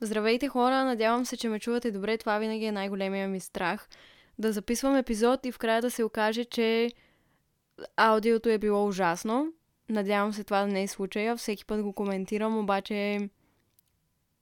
[0.00, 2.18] Здравейте хора, надявам се, че ме чувате добре.
[2.18, 3.88] Това винаги е най-големия ми страх.
[4.38, 6.90] Да записвам епизод и в края да се окаже, че
[7.96, 9.52] аудиото е било ужасно.
[9.88, 11.36] Надявам се това да не е случая.
[11.36, 13.28] Всеки път го коментирам, обаче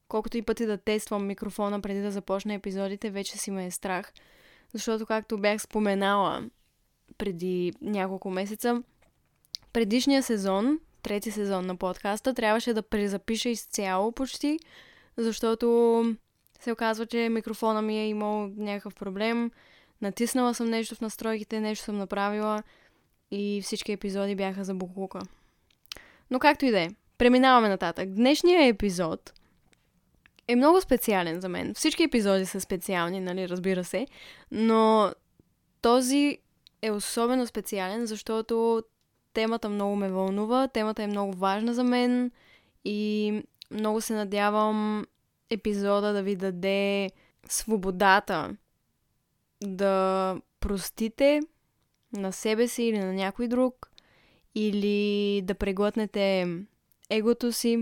[0.09, 4.13] колкото и пъти да тествам микрофона преди да започна епизодите, вече си ме е страх.
[4.73, 6.51] Защото, както бях споменала
[7.19, 8.83] преди няколко месеца,
[9.73, 14.59] предишния сезон, трети сезон на подкаста, трябваше да презапиша изцяло почти,
[15.17, 16.17] защото
[16.61, 19.51] се оказва, че микрофона ми е имал някакъв проблем.
[20.03, 22.63] Натиснала съм нещо в настройките, нещо съм направила
[23.31, 25.21] и всички епизоди бяха за буклука.
[26.31, 28.09] Но както и да е, преминаваме нататък.
[28.09, 29.33] Днешният епизод
[30.49, 31.75] е много специален за мен.
[31.75, 34.07] Всички епизоди са специални, нали, разбира се,
[34.51, 35.13] но
[35.83, 36.39] този
[36.83, 38.83] е особено специален, защото
[39.33, 42.31] темата много ме вълнува, темата е много важна за мен
[42.85, 45.07] и много се надявам
[45.51, 47.11] епизода да ви даде
[47.49, 48.57] свободата
[49.65, 51.41] да простите
[52.13, 53.91] на себе си или на някой друг,
[54.55, 56.57] или да преглътнете
[57.11, 57.81] егото си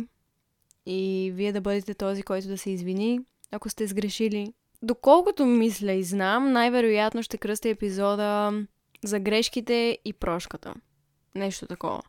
[0.86, 4.52] и вие да бъдете този, който да се извини, ако сте сгрешили.
[4.82, 8.52] Доколкото мисля и знам, най-вероятно ще кръста епизода
[9.04, 10.74] за грешките и прошката.
[11.34, 12.02] Нещо такова.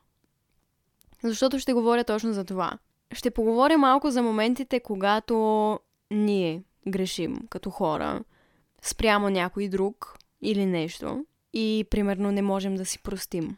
[1.23, 2.79] Защото ще говоря точно за това.
[3.15, 5.79] Ще поговоря малко за моментите, когато
[6.11, 8.23] ние грешим като хора
[8.81, 13.57] спрямо някой друг или нещо и примерно не можем да си простим.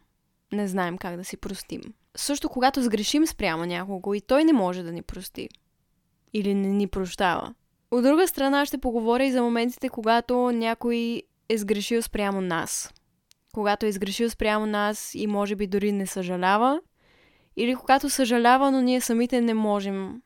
[0.54, 1.82] Не знаем как да си простим.
[2.16, 5.50] Също когато сгрешим спрямо някого и той не може да ни прости
[6.34, 7.54] или не ни прощава.
[7.92, 12.94] От друга страна ще поговоря и за моментите, когато някой е сгрешил спрямо нас.
[13.54, 16.82] Когато е сгрешил спрямо нас и може би дори не съжалява
[17.58, 20.22] или когато съжалява, но ние самите не можем,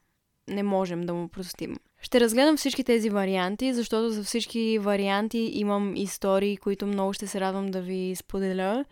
[0.48, 1.76] не можем да му простим.
[2.02, 7.40] Ще разгледам всички тези варианти, защото за всички варианти имам истории, които много ще се
[7.40, 8.86] радвам да ви споделя.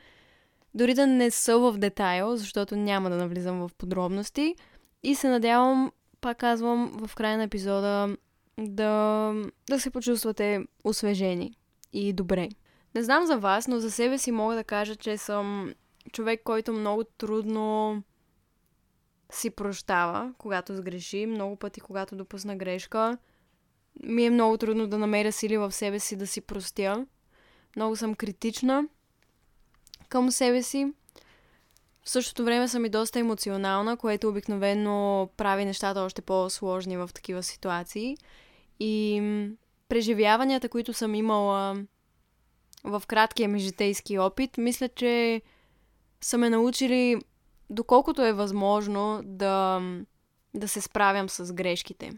[0.73, 4.55] Дори да не са в детайл, защото няма да навлизам в подробности.
[5.03, 5.91] И се надявам,
[6.22, 8.17] пак казвам, в края на епизода
[8.59, 9.33] да,
[9.69, 11.53] да се почувствате освежени
[11.94, 12.49] и добре.
[12.95, 15.73] Не знам за вас, но за себе си мога да кажа, че съм
[16.11, 17.97] човек, който много трудно
[19.31, 21.25] си прощава, когато сгреши.
[21.25, 23.17] Много пъти, когато допусна грешка,
[24.03, 27.06] ми е много трудно да намеря сили в себе си да си простя.
[27.75, 28.88] Много съм критична
[30.09, 30.94] към себе си.
[32.03, 37.44] В същото време съм и доста емоционална, което обикновено прави нещата още по-сложни в такива
[37.44, 38.17] ситуации.
[38.79, 39.22] И
[39.90, 41.85] преживяванията, които съм имала
[42.84, 45.41] в краткия ми житейски опит, мисля, че
[46.22, 47.22] са ме научили
[47.69, 49.81] доколкото е възможно да,
[50.53, 52.12] да се справям с грешките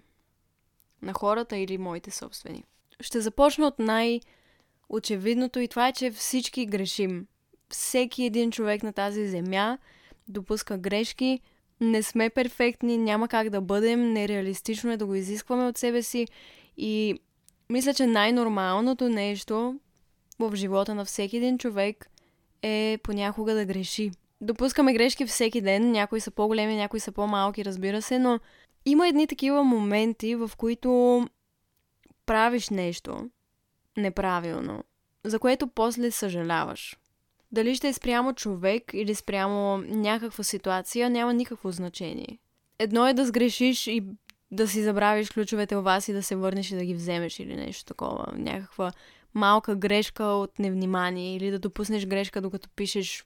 [1.01, 2.63] на хората или моите собствени.
[2.99, 7.27] Ще започна от най-очевидното и това е, че всички грешим.
[7.69, 9.77] Всеки един човек на тази земя
[10.27, 11.39] допуска грешки.
[11.81, 16.27] Не сме перфектни, няма как да бъдем, нереалистично е да го изискваме от себе си
[16.77, 17.19] и
[17.69, 19.79] мисля, че най-нормалното нещо
[20.39, 22.09] в живота на всеки един човек
[22.61, 24.11] е понякога да греши
[24.41, 25.91] допускаме грешки всеки ден.
[25.91, 28.39] Някои са по-големи, някои са по-малки, разбира се, но
[28.85, 31.27] има едни такива моменти, в които
[32.25, 33.29] правиш нещо
[33.97, 34.83] неправилно,
[35.23, 36.97] за което после съжаляваш.
[37.51, 42.39] Дали ще е спрямо човек или спрямо някаква ситуация, няма никакво значение.
[42.79, 44.03] Едно е да сгрешиш и
[44.51, 47.55] да си забравиш ключовете у вас и да се върнеш и да ги вземеш или
[47.55, 48.25] нещо такова.
[48.35, 48.91] Някаква
[49.33, 53.25] малка грешка от невнимание или да допуснеш грешка докато пишеш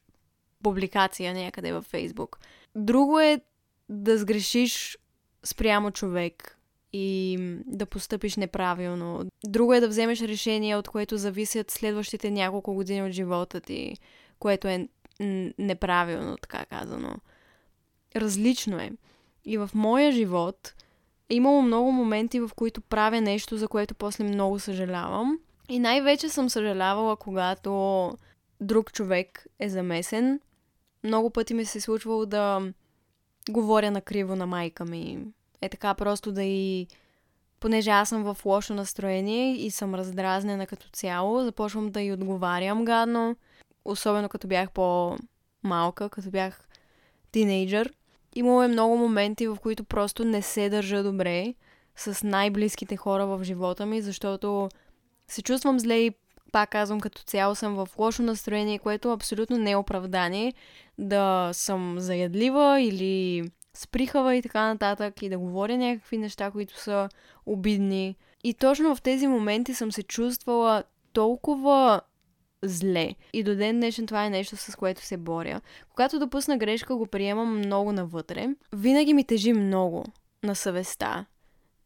[0.63, 2.39] публикация някъде във Фейсбук.
[2.75, 3.41] Друго е
[3.89, 4.97] да сгрешиш
[5.43, 6.57] спрямо човек
[6.93, 9.23] и да постъпиш неправилно.
[9.45, 13.97] Друго е да вземеш решение, от което зависят следващите няколко години от живота ти,
[14.39, 14.87] което е
[15.59, 17.15] неправилно, така казано.
[18.15, 18.91] Различно е.
[19.45, 20.73] И в моя живот
[21.29, 25.39] е имало много моменти, в които правя нещо, за което после много съжалявам.
[25.69, 28.11] И най-вече съм съжалявала, когато
[28.61, 30.39] друг човек е замесен
[31.05, 32.73] много пъти ми се е случвало да
[33.49, 35.19] говоря накриво на майка ми.
[35.61, 36.87] Е така просто да и...
[37.59, 42.85] Понеже аз съм в лошо настроение и съм раздразнена като цяло, започвам да й отговарям
[42.85, 43.35] гадно.
[43.85, 46.67] Особено като бях по-малка, като бях
[47.31, 47.93] тинейджър.
[48.35, 51.53] Имало е много моменти, в които просто не се държа добре
[51.95, 54.69] с най-близките хора в живота ми, защото
[55.27, 56.11] се чувствам зле и
[56.55, 60.53] пак казвам, като цяло съм в лошо настроение, което абсолютно не е оправдание
[60.97, 63.43] да съм заядлива или
[63.73, 67.09] сприхава и така нататък и да говоря някакви неща, които са
[67.45, 68.15] обидни.
[68.43, 72.01] И точно в тези моменти съм се чувствала толкова
[72.63, 73.15] зле.
[73.33, 75.61] И до ден днешен това е нещо, с което се боря.
[75.89, 78.47] Когато допусна грешка, го приемам много навътре.
[78.73, 80.05] Винаги ми тежи много
[80.43, 81.25] на съвестта.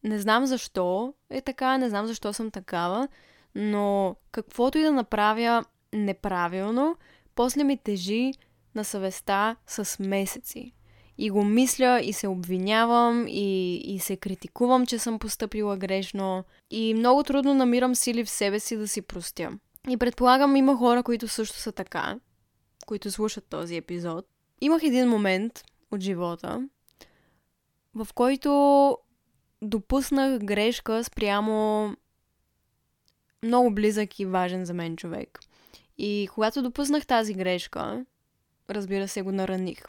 [0.03, 3.07] Не знам защо е така, не знам защо съм такава,
[3.59, 6.95] но каквото и да направя неправилно,
[7.35, 8.33] после ми тежи
[8.75, 10.73] на съвестта с месеци.
[11.17, 16.43] И го мисля и се обвинявам и, и се критикувам, че съм поступила грешно.
[16.71, 19.51] И много трудно намирам сили в себе си да си простя.
[19.89, 22.19] И предполагам има хора, които също са така,
[22.85, 24.25] които слушат този епизод.
[24.61, 26.67] Имах един момент от живота,
[27.95, 28.97] в който
[29.61, 31.89] допуснах грешка спрямо
[33.43, 35.39] много близък и важен за мен човек.
[35.97, 38.05] И когато допуснах тази грешка,
[38.69, 39.83] разбира се, го нараних.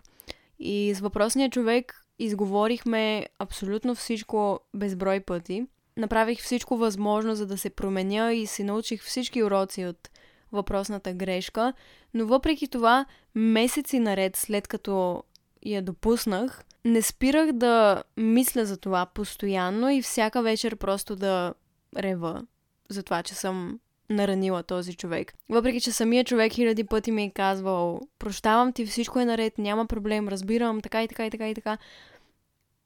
[0.59, 5.67] И с въпросния човек изговорихме абсолютно всичко безброй пъти.
[5.97, 10.11] Направих всичко възможно, за да се променя и се научих всички уроци от
[10.53, 11.73] въпросната грешка,
[12.15, 15.23] но въпреки това, месеци наред след като
[15.63, 21.55] я допуснах, не спирах да мисля за това постоянно и всяка вечер просто да
[21.97, 22.43] рева
[22.91, 23.79] за това, че съм
[24.11, 25.35] наранила този човек.
[25.49, 29.87] Въпреки, че самия човек хиляди пъти ми е казвал, прощавам ти, всичко е наред, няма
[29.87, 31.79] проблем, разбирам, така и така и така и така.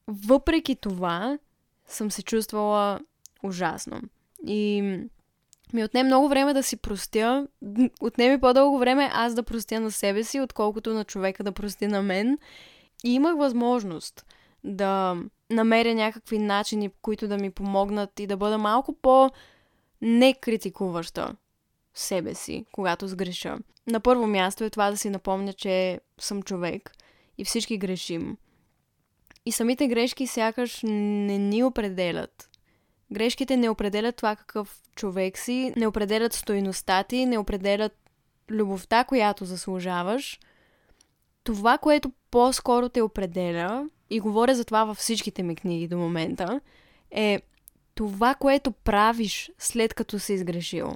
[0.08, 1.38] Въпреки това,
[1.86, 3.00] съм се чувствала
[3.42, 4.00] ужасно.
[4.46, 4.82] И
[5.72, 7.46] ми отне много време да си простя.
[8.00, 11.86] Отне ми по-дълго време аз да простя на себе си, отколкото на човека да прости
[11.86, 12.38] на мен.
[13.04, 14.26] И имах възможност
[14.64, 15.16] да
[15.50, 19.30] намеря някакви начини, които да ми помогнат и да бъда малко по-
[20.04, 21.36] не критикуваща
[21.94, 23.58] себе си, когато сгреша.
[23.86, 26.92] На първо място е това да си напомня, че съм човек
[27.38, 28.36] и всички грешим.
[29.46, 32.50] И самите грешки сякаш не ни определят.
[33.12, 37.92] Грешките не определят това какъв човек си, не определят стойността ти, не определят
[38.50, 40.40] любовта, която заслужаваш.
[41.44, 46.60] Това, което по-скоро те определя, и говоря за това във всичките ми книги до момента,
[47.10, 47.40] е
[47.94, 50.92] това, което правиш след като си изгрешил.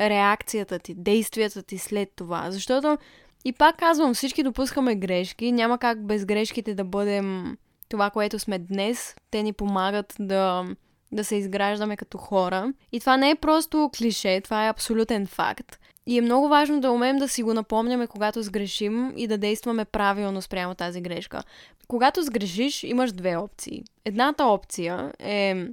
[0.00, 2.50] Реакцията ти, действията ти след това.
[2.50, 2.98] Защото,
[3.44, 5.52] и пак казвам, всички допускаме грешки.
[5.52, 7.56] Няма как без грешките да бъдем
[7.88, 9.14] това, което сме днес.
[9.30, 10.64] Те ни помагат да,
[11.12, 12.72] да се изграждаме като хора.
[12.92, 15.78] И това не е просто клише, това е абсолютен факт.
[16.06, 19.84] И е много важно да умеем да си го напомняме, когато сгрешим и да действаме
[19.84, 21.42] правилно спрямо тази грешка.
[21.88, 23.84] Когато сгрешиш, имаш две опции.
[24.04, 25.66] Едната опция е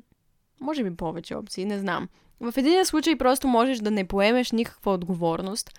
[0.63, 2.09] може би повече опции, не знам.
[2.39, 5.71] В един случай просто можеш да не поемеш никаква отговорност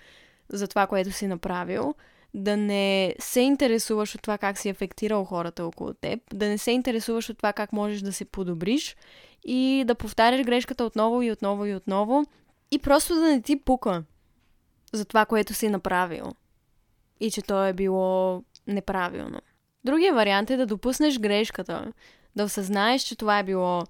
[0.49, 1.93] за това, което си направил,
[2.33, 6.71] да не се интересуваш от това как си афектирал хората около теб, да не се
[6.71, 8.95] интересуваш от това как можеш да се подобриш
[9.45, 12.25] и да повтаряш грешката отново и отново и отново
[12.71, 14.03] и просто да не ти пука
[14.93, 16.25] за това, което си направил
[17.19, 19.39] и че то е било неправилно.
[19.83, 21.93] Другия вариант е да допуснеш грешката,
[22.35, 23.83] да осъзнаеш, че това е било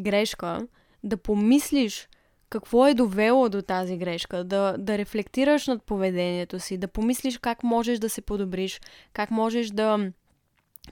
[0.00, 0.66] грешка,
[1.04, 2.08] да помислиш
[2.50, 7.62] какво е довело до тази грешка, да, да рефлектираш над поведението си, да помислиш как
[7.62, 8.80] можеш да се подобриш,
[9.12, 10.12] как можеш да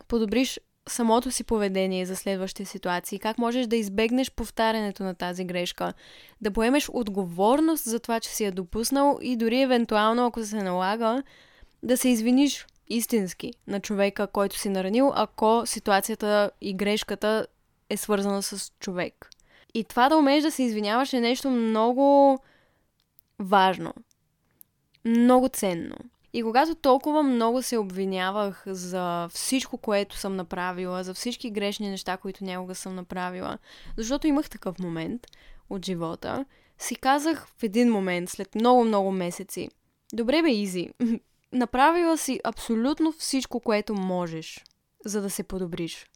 [0.08, 5.93] подобриш самото си поведение за следващите ситуации, как можеш да избегнеш повтарянето на тази грешка,
[6.41, 11.22] да поемеш отговорност за това, че си я допуснал и дори евентуално, ако се налага,
[11.82, 17.46] да се извиниш истински на човека, който си наранил, ако ситуацията и грешката
[17.93, 19.31] е свързана с човек.
[19.75, 22.39] И това да умееш да се извиняваш е нещо много
[23.39, 23.94] важно.
[25.05, 25.96] Много ценно.
[26.32, 32.17] И когато толкова много се обвинявах за всичко, което съм направила, за всички грешни неща,
[32.17, 33.58] които някога съм направила,
[33.96, 35.27] защото имах такъв момент
[35.70, 36.44] от живота,
[36.79, 39.69] си казах в един момент, след много-много месеци,
[40.13, 40.91] добре бе, Изи,
[41.53, 44.65] направила си абсолютно всичко, което можеш,
[45.05, 46.06] за да се подобриш.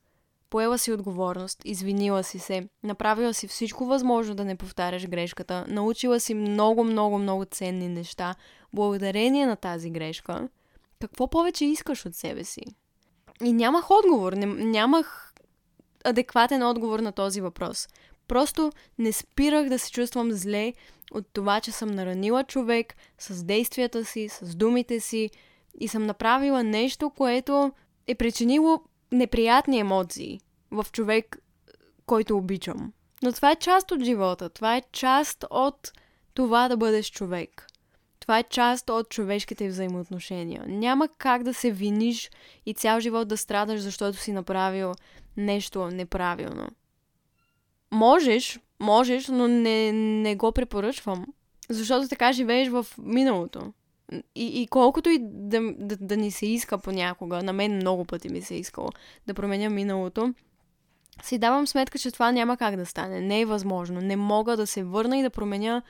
[0.57, 6.21] Поела си отговорност, извинила си се, направила си всичко възможно да не повтаряш грешката, научила
[6.21, 8.35] си много, много, много ценни неща,
[8.73, 10.49] благодарение на тази грешка.
[11.01, 12.61] Какво повече искаш от себе си?
[13.45, 15.35] И нямах отговор, не, нямах
[16.05, 17.89] адекватен отговор на този въпрос.
[18.29, 20.73] Просто не спирах да се чувствам зле
[21.13, 25.31] от това, че съм наранила човек с действията си, с думите си
[25.81, 27.73] и съм направила нещо, което
[28.07, 28.81] е причинило
[29.13, 31.39] неприятни емоции в човек,
[32.07, 32.93] който обичам.
[33.23, 34.49] Но това е част от живота.
[34.49, 35.93] Това е част от
[36.35, 37.67] това да бъдеш човек.
[38.21, 40.65] Това е част от човешките взаимоотношения.
[40.69, 42.31] Няма как да се виниш
[42.67, 44.93] и цял живот да страдаш, защото си направил
[45.37, 46.69] нещо неправилно.
[47.91, 51.27] Можеш, можеш, но не, не го препоръчвам.
[51.69, 53.73] Защото така живееш в миналото.
[54.35, 58.29] И, и колкото и да, да, да ни се иска понякога, на мен много пъти
[58.29, 58.89] ми се искало
[59.27, 60.35] да променя миналото,
[61.23, 63.21] си давам сметка, че това няма как да стане.
[63.21, 64.01] Не е възможно.
[64.01, 65.83] Не мога да се върна и да променя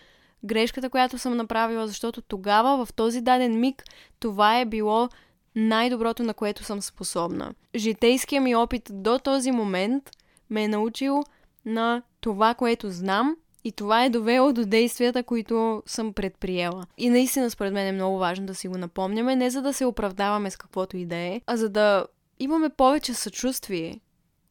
[0.45, 3.85] грешката, която съм направила, защото тогава, в този даден миг,
[4.21, 5.09] това е било
[5.57, 7.55] най-доброто, на което съм способна.
[7.77, 10.11] Житейският ми опит до този момент
[10.51, 11.23] ме е научил
[11.65, 16.87] на това, което знам и това е довело до действията, които съм предприела.
[16.99, 19.85] И наистина, според мен е много важно да си го напомняме, не за да се
[19.85, 22.07] оправдаваме с каквото и да е, а за да
[22.39, 24.01] имаме повече съчувствие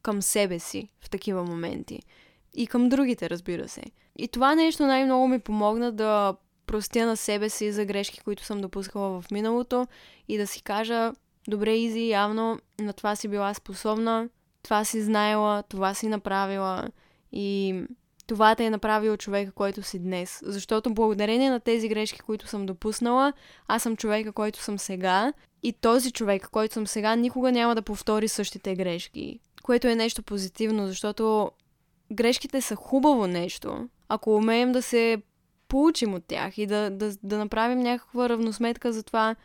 [0.06, 2.00] към себе си в такива моменти.
[2.54, 3.82] И към другите, разбира се.
[4.18, 6.36] И това нещо най-много ми помогна да
[6.66, 9.88] простя на себе си за грешки, които съм допускала в миналото
[10.28, 11.12] и да си кажа,
[11.48, 14.30] добре, Изи, явно на това си била способна,
[14.64, 16.90] това си знаела, това си направила
[17.32, 17.82] и
[18.28, 20.42] това те е направил човека, който си днес.
[20.46, 23.34] Защото благодарение на тези грешки, които съм допуснала,
[23.68, 25.34] аз съм човека, който съм сега
[25.64, 29.40] и този човек, който съм сега, никога няма да повтори същите грешки.
[29.66, 31.52] Което е нещо позитивно, защото
[32.12, 33.90] грешките са хубаво нещо.
[34.10, 35.18] Ако умеем да се
[35.68, 39.36] получим от тях и да, да, да направим някаква равносметка за това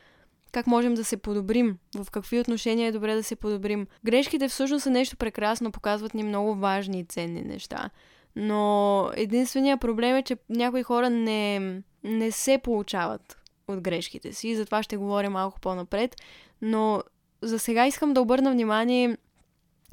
[0.53, 3.87] как можем да се подобрим, в какви отношения е добре да се подобрим.
[4.05, 7.91] Грешките всъщност са нещо прекрасно, показват ни много важни и ценни неща.
[8.37, 11.59] Но единственият проблем е, че някои хора не,
[12.05, 14.57] не се получават от грешките си.
[14.57, 16.17] Затова ще говоря малко по-напред.
[16.63, 17.03] Но
[17.43, 19.17] за сега искам да обърна внимание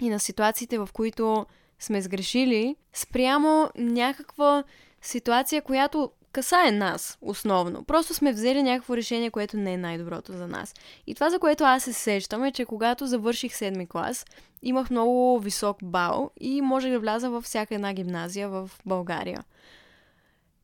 [0.01, 1.45] и на ситуациите, в които
[1.79, 4.63] сме сгрешили, спрямо някаква
[5.01, 7.83] ситуация, която касае нас основно.
[7.83, 10.73] Просто сме взели някакво решение, което не е най-доброто за нас.
[11.07, 14.25] И това, за което аз се сещам е, че когато завърших седми клас,
[14.63, 19.43] имах много висок бал и можех да вляза във всяка една гимназия в България.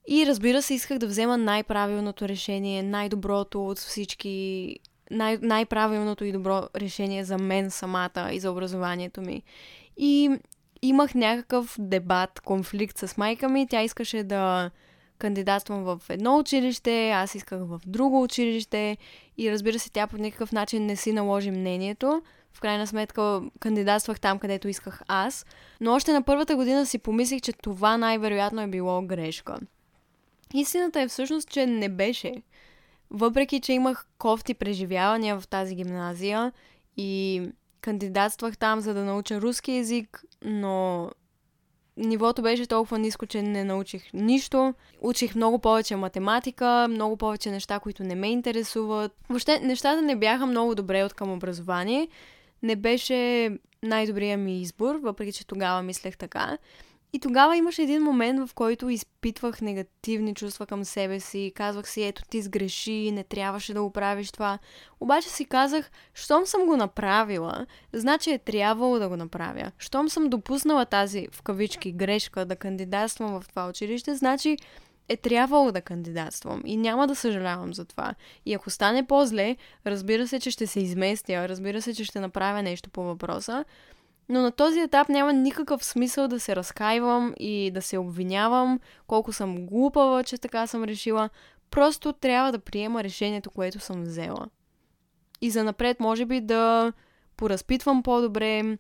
[0.08, 4.80] И разбира се, исках да взема най-правилното решение, най-доброто от всички,
[5.14, 9.44] най- най-правилното и добро решение за мен самата и за образованието ми.
[9.98, 10.30] И
[10.82, 13.68] имах някакъв дебат, конфликт с майка ми.
[13.68, 14.72] Тя искаше да
[15.18, 18.98] кандидатствам в едно училище, аз исках в друго училище
[19.38, 22.22] и разбира се, тя по никакъв начин не си наложи мнението.
[22.54, 25.46] В крайна сметка кандидатствах там, където исках аз.
[25.82, 29.58] Но още на първата година си помислих, че това най-вероятно е било грешка.
[30.54, 32.34] Истината е всъщност, че не беше.
[33.14, 36.52] Въпреки, че имах кофти преживявания в тази гимназия
[36.98, 37.42] и
[37.82, 41.10] кандидатствах там, за да науча руски язик, но
[41.98, 44.74] нивото беше толкова ниско, че не научих нищо.
[45.02, 49.12] Учих много повече математика, много повече неща, които не ме интересуват.
[49.30, 52.08] Въобще нещата не бяха много добре от към образование.
[52.64, 53.50] Не беше
[53.84, 56.58] най-добрият ми избор, въпреки че тогава мислех така.
[57.16, 61.52] И тогава имаше един момент, в който изпитвах негативни чувства към себе си.
[61.56, 64.60] Казвах си, ето ти сгреши, не трябваше да го правиш това.
[65.00, 69.72] Обаче си казах, щом съм го направила, значи е трябвало да го направя.
[69.78, 74.58] Щом съм допуснала тази, в кавички, грешка да кандидатствам в това училище, значи
[75.10, 78.16] е трябвало да кандидатствам и няма да съжалявам за това.
[78.46, 79.56] И ако стане по-зле,
[79.86, 83.66] разбира се, че ще се изместя, разбира се, че ще направя нещо по въпроса,
[84.30, 89.34] но на този етап няма никакъв смисъл да се разкаивам и да се обвинявам колко
[89.34, 91.30] съм глупава, че така съм решила.
[91.72, 94.48] Просто трябва да приема решението, което съм взела.
[95.42, 96.94] И за напред, може би, да
[97.38, 98.78] поразпитвам по-добре,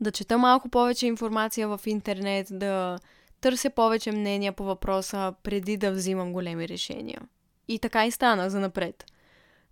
[0.00, 2.98] да чета малко повече информация в интернет, да
[3.40, 7.20] търся повече мнения по въпроса, преди да взимам големи решения.
[7.68, 9.04] И така и стана за напред.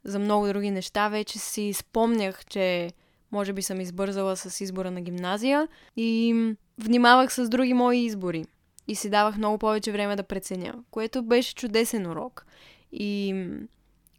[0.04, 2.90] За много други неща вече си спомнях, че
[3.32, 6.34] може би съм избързала с избора на гимназия и
[6.78, 8.44] внимавах с други мои избори.
[8.88, 12.46] И си давах много повече време да преценя, което беше чудесен урок.
[12.92, 13.44] И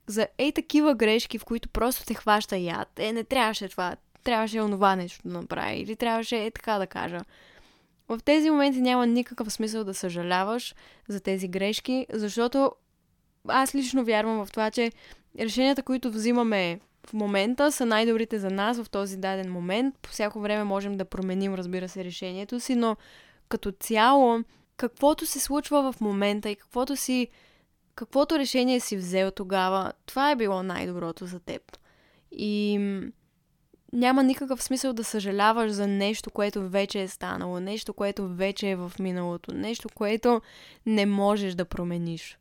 [0.07, 4.61] за ей такива грешки, в които просто те хваща яд, е, не трябваше това, трябваше
[4.61, 7.19] онова нещо да направи, или трябваше е така да кажа.
[8.09, 10.75] В тези моменти няма никакъв смисъл да съжаляваш
[11.07, 12.71] за тези грешки, защото
[13.47, 14.91] аз лично вярвам в това, че
[15.39, 19.95] решенията, които взимаме в момента са най-добрите за нас в този даден момент.
[20.01, 22.97] По всяко време можем да променим, разбира се, решението си, но
[23.49, 24.39] като цяло,
[24.77, 27.27] каквото се случва в момента и каквото си
[27.95, 31.61] каквото решение си взел тогава, това е било най-доброто за теб.
[32.31, 32.77] И
[33.93, 38.75] няма никакъв смисъл да съжаляваш за нещо, което вече е станало, нещо, което вече е
[38.75, 40.41] в миналото, нещо, което
[40.85, 42.37] не можеш да промениш.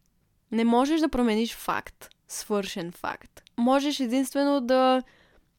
[0.52, 3.42] Не можеш да промениш факт, свършен факт.
[3.58, 5.02] Можеш единствено да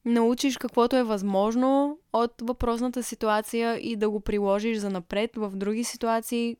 [0.06, 5.84] научиш каквото е възможно от въпросната ситуация и да го приложиш за напред в други
[5.84, 6.58] ситуации,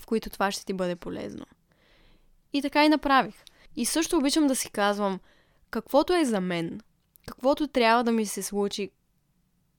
[0.00, 1.44] в които това ще ти бъде полезно.
[2.52, 3.34] И така и направих.
[3.76, 5.20] И също обичам да си казвам,
[5.70, 6.80] каквото е за мен,
[7.26, 8.90] каквото трябва да ми се случи,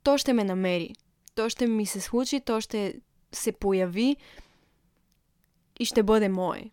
[0.03, 0.93] то ще ме намери.
[1.35, 4.15] То ще ми се случи, то ще се появи
[5.79, 6.71] и ще бъде мое.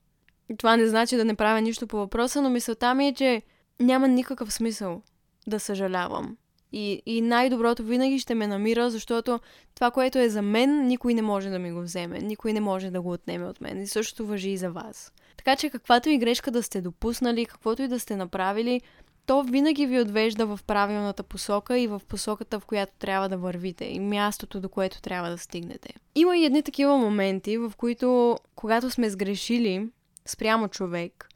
[0.56, 3.42] Това не значи да не правя нищо по въпроса, но мисълта ми е, че
[3.80, 5.02] няма никакъв смисъл
[5.46, 6.36] да съжалявам.
[6.72, 9.40] И, и най-доброто винаги ще ме намира, защото
[9.74, 12.18] това, което е за мен, никой не може да ми го вземе.
[12.18, 13.82] Никой не може да го отнеме от мен.
[13.82, 15.12] И същото въжи и за вас.
[15.36, 18.80] Така че каквато и грешка да сте допуснали, каквото и да сте направили,
[19.26, 23.84] то винаги ви отвежда в правилната посока и в посоката, в която трябва да вървите
[23.84, 25.94] и мястото, до което трябва да стигнете.
[26.14, 29.88] Има и едни такива моменти, в които, когато сме сгрешили
[30.30, 31.28] спрямо човек,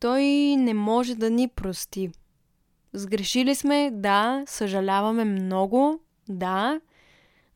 [0.00, 0.22] той
[0.56, 2.10] не може да ни прости.
[2.92, 6.80] Сгрешили сме, да, съжаляваме много, да.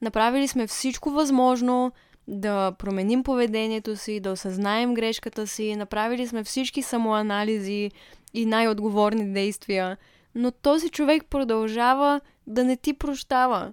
[0.03, 1.93] Направили сме всичко възможно
[2.29, 7.91] да променим поведението си, да осъзнаем грешката си, направили сме всички самоанализи
[8.35, 9.97] и най-отговорни действия,
[10.35, 13.73] но този човек продължава да не ти прощава.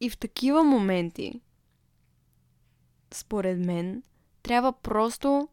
[0.00, 1.40] И в такива моменти,
[3.14, 4.02] според мен,
[4.42, 5.48] трябва просто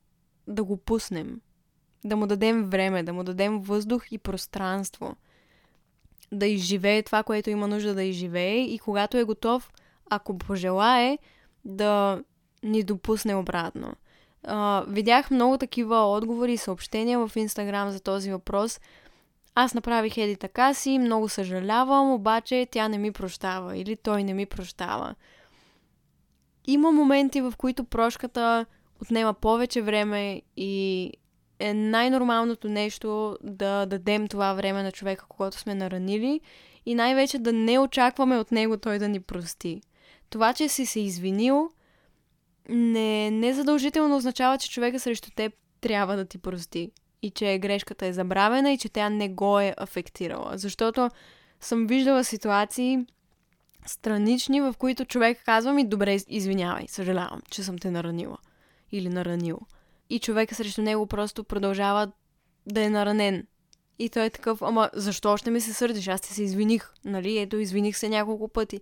[0.47, 1.39] да го пуснем
[2.03, 5.15] да му дадем време, да му дадем въздух и пространство.
[6.31, 9.71] Да изживее това, което има нужда да изживее и когато е готов,
[10.09, 11.17] ако пожелае,
[11.65, 12.21] да
[12.63, 13.93] ни допусне обратно.
[14.47, 18.79] Uh, видях много такива отговори и съобщения в Инстаграм за този въпрос.
[19.55, 24.33] Аз направих еди така си, много съжалявам, обаче тя не ми прощава или той не
[24.33, 25.15] ми прощава.
[26.65, 28.65] Има моменти, в които прошката
[29.03, 31.11] отнема повече време и
[31.59, 36.41] е най-нормалното нещо да дадем това време на човека, когато сме наранили
[36.85, 39.81] и най-вече да не очакваме от него той да ни прости.
[40.29, 41.69] Това, че си се извинил,
[42.69, 48.05] не, не задължително означава, че човека срещу теб трябва да ти прости и че грешката
[48.05, 50.51] е забравена и че тя не го е афектирала.
[50.55, 51.09] Защото
[51.61, 52.99] съм виждала ситуации
[53.85, 58.37] странични, в които човек казва ми, добре, извинявай, съжалявам, че съм те наранила
[58.93, 59.59] или наранил
[60.09, 62.11] и човека срещу него просто продължава
[62.67, 63.47] да е наранен.
[63.99, 66.07] И той е такъв, ама защо още ми се сърдиш?
[66.07, 67.37] Аз ти се извиних, нали?
[67.37, 68.79] Ето, извиних се няколко пъти.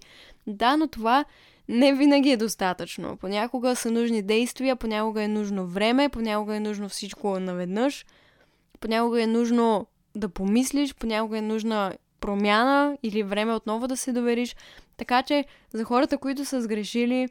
[0.47, 1.25] Да, но това
[1.67, 3.17] не винаги е достатъчно.
[3.17, 8.05] Понякога са нужни действия, понякога е нужно време, понякога е нужно всичко наведнъж,
[8.79, 14.55] понякога е нужно да помислиш, понякога е нужна промяна или време отново да се довериш.
[14.97, 17.29] Така че за хората, които са сгрешили,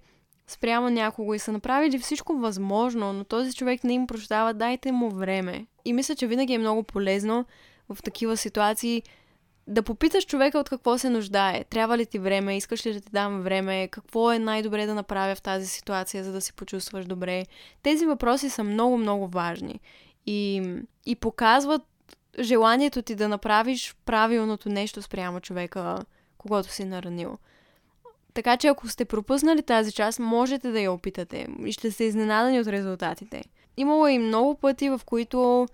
[0.50, 5.10] спрямо някого и са направили всичко възможно, но този човек не им прощава, дайте му
[5.10, 5.66] време.
[5.84, 7.44] И мисля, че винаги е много полезно
[7.88, 9.02] в такива ситуации
[9.66, 11.64] да попиташ човека от какво се нуждае.
[11.64, 12.56] Трябва ли ти време?
[12.56, 13.88] Искаш ли да ти дам време?
[13.88, 17.44] Какво е най-добре да направя в тази ситуация, за да се почувстваш добре?
[17.82, 19.80] Тези въпроси са много, много важни.
[20.26, 20.62] И,
[21.06, 21.82] и показват
[22.40, 25.98] желанието ти да направиш правилното нещо спрямо човека,
[26.38, 27.38] когато си наранил.
[28.34, 32.60] Така че ако сте пропуснали тази част, можете да я опитате и ще сте изненадани
[32.60, 33.44] от резултатите.
[33.76, 35.68] Имало и много пъти, в които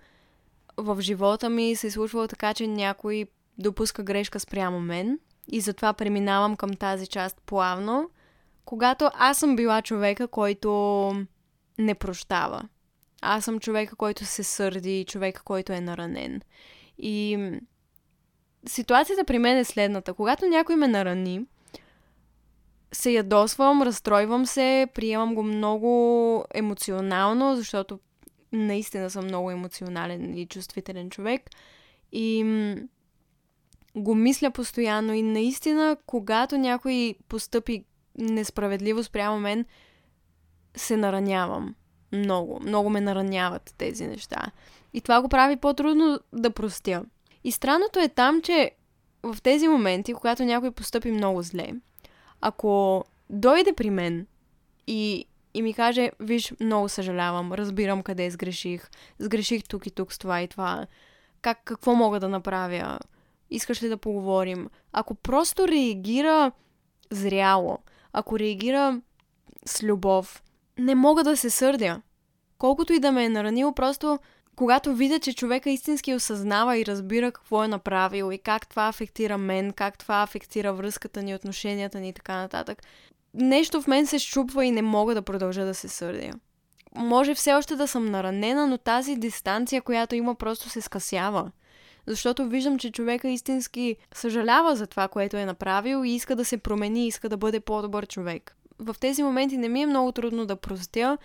[0.77, 3.25] в живота ми се е случвало така, че някой
[3.57, 8.09] допуска грешка спрямо мен и затова преминавам към тази част плавно,
[8.65, 10.69] когато аз съм била човека, който
[11.77, 12.63] не прощава.
[13.21, 16.41] Аз съм човека, който се сърди, човека, който е наранен.
[16.97, 17.49] И
[18.65, 20.13] ситуацията при мен е следната.
[20.13, 21.45] Когато някой ме нарани,
[22.91, 27.99] се ядосвам, разстройвам се, приемам го много емоционално, защото
[28.51, 31.41] наистина съм много емоционален и чувствителен човек.
[32.11, 32.45] И
[33.95, 37.83] го мисля постоянно и наистина, когато някой постъпи
[38.17, 39.65] несправедливо спрямо мен,
[40.75, 41.75] се наранявам.
[42.11, 42.59] Много.
[42.63, 44.51] Много ме нараняват тези неща.
[44.93, 47.03] И това го прави по-трудно да простя.
[47.43, 48.71] И странното е там, че
[49.23, 51.73] в тези моменти, когато някой постъпи много зле,
[52.41, 54.27] ако дойде при мен
[54.87, 60.17] и, и ми каже, виж, много съжалявам, разбирам къде сгреших, сгреших тук и тук с
[60.17, 60.87] това и това,
[61.41, 62.99] как, какво мога да направя,
[63.49, 64.69] искаш ли да поговорим.
[64.93, 66.51] Ако просто реагира
[67.11, 67.77] зряло,
[68.13, 69.01] ако реагира
[69.65, 70.43] с любов,
[70.77, 72.01] не мога да се сърдя.
[72.57, 74.19] Колкото и да ме е наранил, просто
[74.57, 79.37] когато видя, че човека истински осъзнава и разбира какво е направил и как това афектира
[79.37, 82.83] мен, как това афектира връзката ни, отношенията ни и така нататък,
[83.33, 86.31] нещо в мен се щупва и не мога да продължа да се сърдя.
[86.95, 91.51] може все още да съм наранена, но тази дистанция, която има, просто се скъсява.
[92.07, 96.57] Защото виждам, че човека истински съжалява за това, което е направил и иска да се
[96.57, 98.55] промени, иска да бъде по-добър човек.
[98.79, 101.17] В тези моменти не ми е много трудно да простя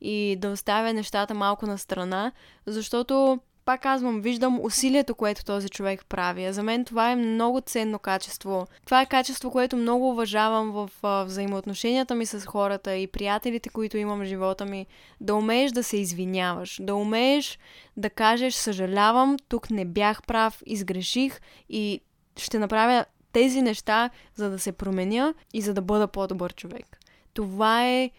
[0.00, 2.32] и да оставя нещата малко на страна,
[2.66, 6.52] защото пак казвам, виждам усилието, което този човек прави.
[6.52, 8.66] За мен това е много ценно качество.
[8.84, 10.90] Това е качество, което много уважавам в
[11.24, 14.86] взаимоотношенията ми с хората и приятелите, които имам в живота ми.
[15.20, 17.58] Да умееш да се извиняваш, да умееш
[17.96, 22.00] да кажеш съжалявам, тук не бях прав, изгреших и
[22.36, 26.98] ще направя тези неща, за да се променя и за да бъда по-добър човек.
[27.34, 28.10] Това е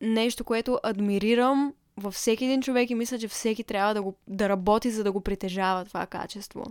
[0.00, 4.48] нещо, което адмирирам във всеки един човек и мисля, че всеки трябва да, го, да
[4.48, 6.64] работи, за да го притежава това качество.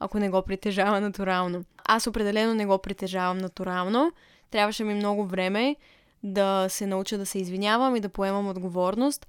[0.00, 1.64] Ако не го притежава натурално.
[1.84, 4.12] Аз определено не го притежавам натурално.
[4.50, 5.76] Трябваше ми много време
[6.22, 9.26] да се науча да се извинявам и да поемам отговорност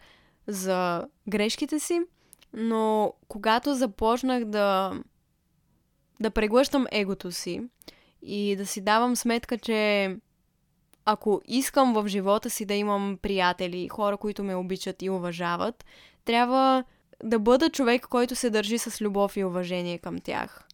[0.48, 2.02] за грешките си.
[2.54, 4.94] Но когато започнах да,
[6.20, 7.62] да преглъщам егото си
[8.22, 10.16] и да си давам сметка, че
[11.12, 15.86] ако искам в живота си да имам приятели, хора, които ме обичат и уважават,
[16.26, 16.84] трябва
[17.24, 20.68] да бъда човек, който се държи с любов и уважение към тях.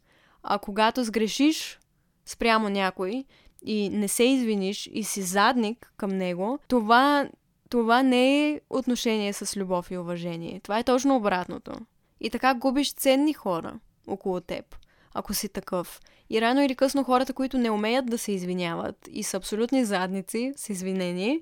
[0.44, 1.80] А когато сгрешиш
[2.26, 3.26] спрямо някой
[3.66, 7.30] и не се извиниш и си задник към него, това,
[7.70, 10.60] това не е отношение с любов и уважение.
[10.64, 11.72] Това е точно обратното.
[12.20, 14.76] И така губиш ценни хора около теб,
[15.16, 16.02] ако си такъв.
[16.30, 20.54] И рано или късно хората, които не умеят да се извиняват и са абсолютни задници,
[20.56, 21.40] с извинение,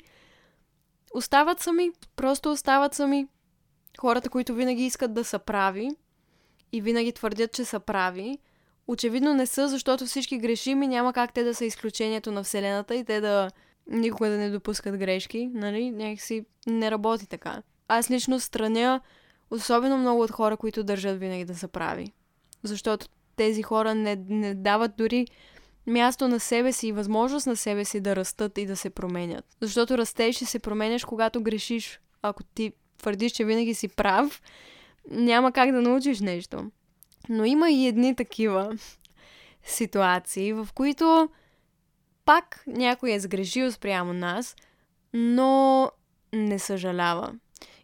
[1.13, 1.91] остават сами.
[2.15, 3.27] Просто остават сами.
[3.99, 5.89] Хората, които винаги искат да са прави
[6.71, 8.37] и винаги твърдят, че са прави,
[8.87, 12.95] очевидно не са, защото всички грешим и няма как те да са изключението на Вселената
[12.95, 13.49] и те да
[13.87, 15.91] никога да не допускат грешки, нали?
[15.91, 17.61] Някакси не работи така.
[17.87, 19.01] Аз лично страня
[19.51, 22.13] особено много от хора, които държат винаги да са прави.
[22.63, 25.27] Защото тези хора не, не дават дори
[25.87, 29.45] място на себе си и възможност на себе си да растат и да се променят.
[29.61, 31.99] Защото растеш и се променяш, когато грешиш.
[32.21, 34.41] Ако ти твърдиш, че винаги си прав,
[35.11, 36.71] няма как да научиш нещо.
[37.29, 38.77] Но има и едни такива
[39.63, 41.29] ситуации, в които
[42.25, 44.55] пак някой е сгрешил спрямо нас,
[45.13, 45.91] но
[46.33, 47.33] не съжалява.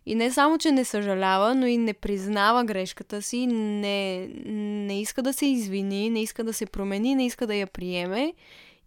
[0.05, 4.27] И не само, че не съжалява, но и не признава грешката си, не,
[4.85, 8.33] не иска да се извини, не иска да се промени, не иска да я приеме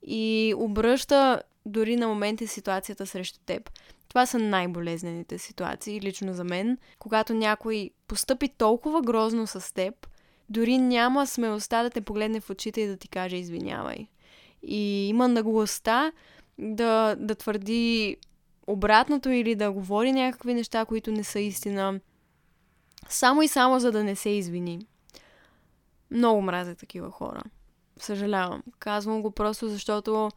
[0.06, 3.70] и обръща дори на моменти ситуацията срещу теб.
[4.08, 6.78] Това са най-болезнените ситуации, лично за мен.
[6.98, 10.06] Когато някой постъпи толкова грозно с теб,
[10.48, 14.06] дори няма смелостта да те погледне в очите и да ти каже извинявай.
[14.62, 16.12] И има наглостта
[16.58, 18.16] да, да твърди
[18.66, 22.00] обратното или да говори някакви неща, които не са истина,
[23.08, 24.86] само и само за да не се извини.
[26.10, 27.42] Много мразя такива хора.
[27.98, 28.62] Съжалявам.
[28.78, 30.30] Казвам го просто защото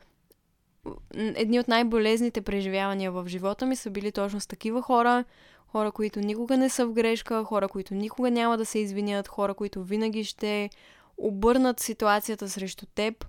[1.14, 5.24] едни от най-болезните преживявания в живота ми са били точно с такива хора.
[5.68, 9.54] Хора, които никога не са в грешка, хора, които никога няма да се извинят, хора,
[9.54, 10.70] които винаги ще
[11.18, 13.26] обърнат ситуацията срещу теб,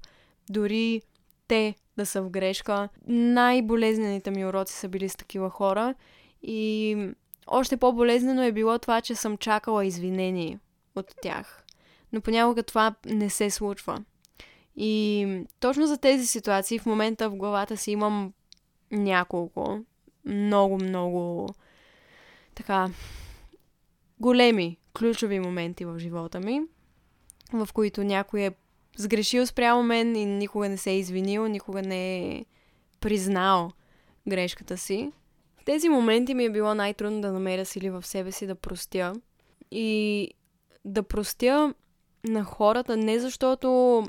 [0.51, 1.03] дори
[1.49, 2.89] те да са в грешка.
[3.07, 5.95] Най-болезнените ми уроци са били с такива хора
[6.43, 6.97] и
[7.47, 10.59] още по-болезнено е било това, че съм чакала извинение
[10.97, 11.65] от тях.
[12.13, 14.05] Но понякога това не се случва.
[14.77, 15.27] И
[15.61, 18.33] точно за тези ситуации в момента в главата си имам
[18.93, 19.79] няколко
[20.25, 21.49] много, много
[22.55, 22.89] така
[24.21, 26.63] големи, ключови моменти в живота ми,
[27.53, 28.51] в които някой е
[28.97, 32.45] сгрешил спрямо мен и никога не се е извинил, никога не е
[33.01, 33.71] признал
[34.29, 35.13] грешката си.
[35.61, 39.15] В тези моменти ми е било най-трудно да намеря сили в себе си да простя.
[39.71, 40.31] И
[40.85, 41.75] да простя
[42.25, 44.03] на хората не защото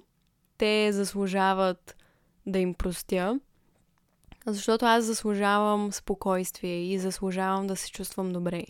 [0.57, 1.95] те заслужават
[2.45, 3.39] да им простя,
[4.45, 8.63] а защото аз заслужавам спокойствие и заслужавам да се чувствам добре.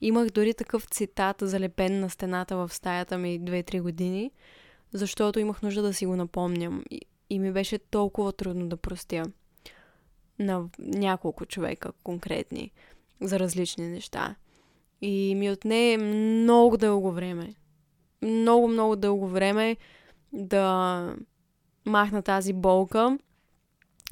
[0.00, 4.30] Имах дори такъв цитат залепен на стената в стаята ми 2-3 години–
[4.92, 7.00] защото имах нужда да си го напомням и,
[7.30, 9.24] и ми беше толкова трудно да простя
[10.38, 12.72] на няколко човека конкретни
[13.20, 14.34] за различни неща.
[15.00, 17.54] И ми отне много дълго време.
[18.22, 19.76] Много, много дълго време
[20.32, 21.16] да
[21.86, 23.18] махна тази болка.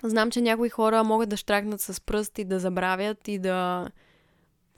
[0.03, 3.90] Знам, че някои хора могат да штракнат с пръст и да забравят и да,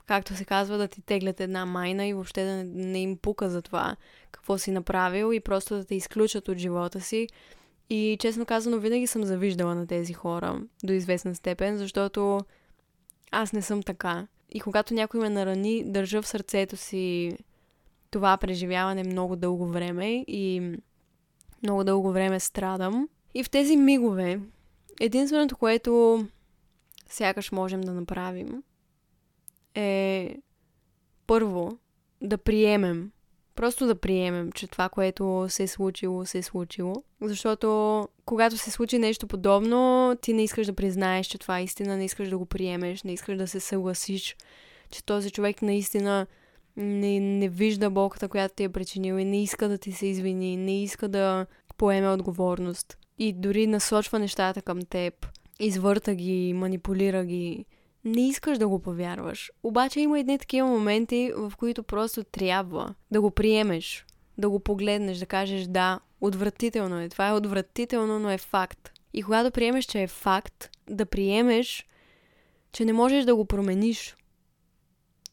[0.05, 3.61] както се казва, да ти теглят една майна и въобще да не, им пука за
[3.61, 3.95] това
[4.31, 7.27] какво си направил и просто да те изключат от живота си.
[7.89, 12.39] И честно казано, винаги съм завиждала на тези хора до известна степен, защото
[13.31, 14.27] аз не съм така.
[14.49, 17.37] и когато някой ме нарани, държа в сърцето си
[18.11, 20.77] това преживяване много дълго време и
[21.63, 23.09] много дълго време страдам.
[23.33, 24.39] И в тези мигове,
[24.99, 26.25] единственото, което
[27.09, 28.63] сякаш можем да направим,
[29.75, 30.35] е
[31.27, 31.77] първо
[32.21, 33.11] да приемем
[33.55, 36.95] Просто да приемем, че това, което се е случило, се е случило.
[37.21, 41.97] Защото когато се случи нещо подобно, ти не искаш да признаеш, че това е истина,
[41.97, 44.35] не искаш да го приемеш, не искаш да се съгласиш,
[44.91, 46.27] че този човек наистина
[46.77, 50.57] не, не вижда болката, която ти е причинил и не иска да ти се извини,
[50.57, 51.45] не иска да
[51.77, 52.97] поеме отговорност.
[53.17, 55.27] И дори насочва нещата към теб,
[55.59, 57.65] извърта ги, манипулира ги
[58.05, 59.51] не искаш да го повярваш.
[59.63, 64.05] Обаче има едни такива моменти, в които просто трябва да го приемеш,
[64.37, 67.09] да го погледнеш, да кажеш да, отвратително е.
[67.09, 68.91] Това е отвратително, но е факт.
[69.13, 71.87] И когато приемеш, че е факт, да приемеш,
[72.71, 74.15] че не можеш да го промениш.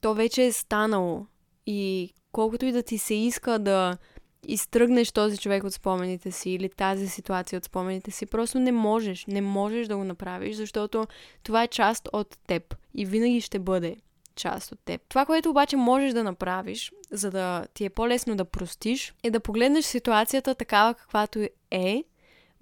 [0.01, 1.27] То вече е станало.
[1.67, 3.99] И колкото и да ти се иска да
[4.47, 9.27] изтръгнеш този човек от спомените си или тази ситуация от спомените си, просто не можеш.
[9.27, 11.07] Не можеш да го направиш, защото
[11.43, 13.97] това е част от теб и винаги ще бъде
[14.37, 15.03] част от теб.
[15.09, 19.41] Това, което обаче можеш да направиш, за да ти е по-лесно да простиш, е да
[19.41, 22.05] погледнеш ситуацията такава каквато е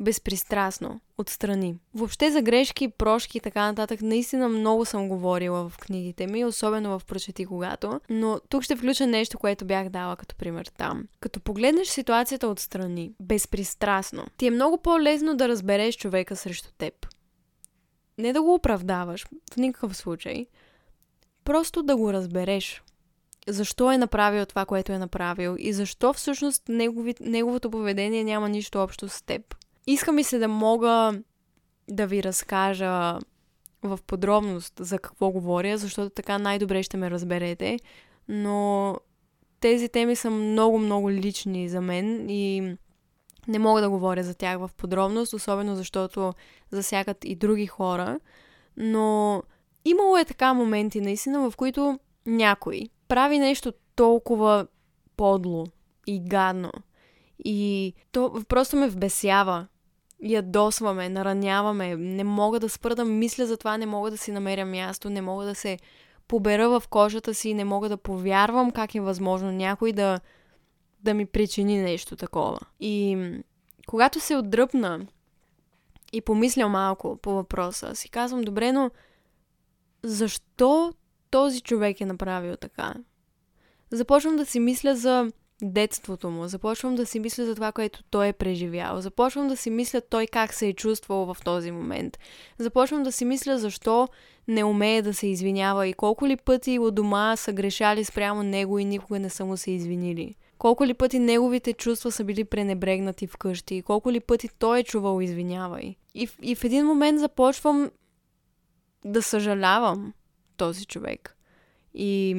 [0.00, 1.76] безпристрастно, отстрани.
[1.94, 6.98] Въобще за грешки, прошки и така нататък наистина много съм говорила в книгите ми, особено
[6.98, 11.08] в Прочети когато, но тук ще включа нещо, което бях дала като пример там.
[11.20, 16.94] Като погледнеш ситуацията отстрани, безпристрастно, ти е много по-лесно да разбереш човека срещу теб.
[18.18, 20.46] Не да го оправдаваш, в никакъв случай,
[21.44, 22.82] просто да го разбереш
[23.48, 28.78] защо е направил това, което е направил и защо всъщност негови, неговото поведение няма нищо
[28.78, 29.54] общо с теб.
[29.90, 31.22] Иска ми се да мога
[31.90, 33.18] да ви разкажа
[33.82, 37.78] в подробност за какво говоря, защото така най-добре ще ме разберете,
[38.28, 38.96] но
[39.60, 42.76] тези теми са много-много лични за мен и
[43.48, 46.32] не мога да говоря за тях в подробност, особено защото
[46.70, 48.20] засягат и други хора,
[48.76, 49.42] но
[49.84, 54.66] имало е така моменти наистина, в които някой прави нещо толкова
[55.16, 55.66] подло
[56.06, 56.72] и гадно.
[57.44, 59.66] И то просто ме вбесява
[60.22, 64.64] ядосваме, нараняваме, не мога да спра да мисля за това, не мога да си намеря
[64.64, 65.78] място, не мога да се
[66.28, 70.20] побера в кожата си, не мога да повярвам как е възможно някой да,
[71.00, 72.58] да ми причини нещо такова.
[72.80, 73.18] И
[73.86, 75.06] когато се отдръпна
[76.12, 78.90] и помисля малко по въпроса, си казвам, добре, но
[80.02, 80.92] защо
[81.30, 82.94] този човек е направил така?
[83.90, 85.30] Започвам да си мисля за
[85.62, 86.46] детството му.
[86.46, 89.00] Започвам да си мисля за това, което той е преживял.
[89.00, 92.18] Започвам да си мисля той как се е чувствал в този момент.
[92.58, 94.08] Започвам да си мисля защо
[94.48, 98.78] не умее да се извинява и колко ли пъти у дома са грешали спрямо него
[98.78, 100.34] и никога не са му се извинили.
[100.58, 105.20] Колко ли пъти неговите чувства са били пренебрегнати вкъщи колко ли пъти той е чувал
[105.20, 105.96] извинявай.
[106.14, 107.90] И, и в един момент започвам
[109.04, 110.12] да съжалявам
[110.56, 111.36] този човек.
[111.94, 112.36] И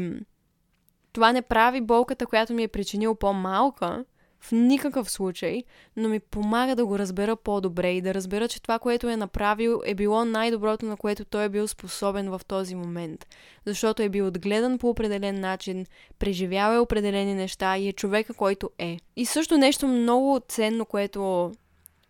[1.19, 4.05] това не прави болката, която ми е причинил по-малка,
[4.39, 5.63] в никакъв случай,
[5.95, 9.81] но ми помага да го разбера по-добре и да разбера, че това, което е направил,
[9.85, 13.25] е било най-доброто, на което той е бил способен в този момент.
[13.65, 15.85] Защото е бил отгледан по определен начин,
[16.19, 18.97] преживял е определени неща и е човека, който е.
[19.15, 21.51] И също нещо много ценно, което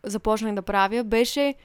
[0.04, 1.56] започнах да правя, беше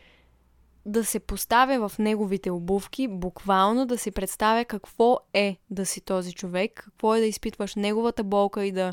[0.86, 6.32] да се поставя в неговите обувки, буквално да си представя какво е да си този
[6.32, 8.92] човек, какво е да изпитваш неговата болка и да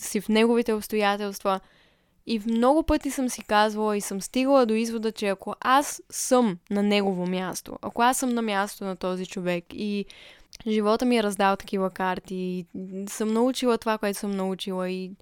[0.00, 1.60] си в неговите обстоятелства.
[2.26, 6.58] И много пъти съм си казвала и съм стигала до извода, че ако аз съм
[6.70, 10.04] на негово място, ако аз съм на място на този човек и
[10.66, 12.66] живота ми е раздал такива карти и
[13.08, 15.12] съм научила това, което съм научила и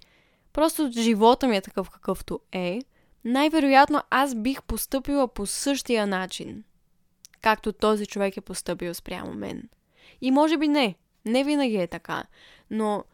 [0.53, 2.81] просто живота ми е такъв какъвто е,
[3.25, 6.65] най-вероятно аз бих поступила по същия начин,
[7.41, 9.69] както този човек е поступил спрямо мен.
[10.21, 12.25] И може би не, не винаги е така,
[12.71, 13.05] но